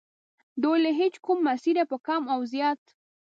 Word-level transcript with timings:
دوی 0.61 0.77
له 0.85 0.91
هیچ 0.99 1.15
کوم 1.25 1.37
مسیره 1.47 1.83
په 1.91 1.97
کم 2.07 2.21
و 2.33 2.39
زیات. 2.53 2.81